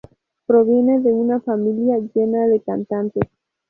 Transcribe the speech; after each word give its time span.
Proviene 0.47 0.99
de 0.99 1.13
una 1.13 1.41
familia 1.41 1.99
llena 2.15 2.47
de 2.47 2.59
cantantes. 2.63 3.29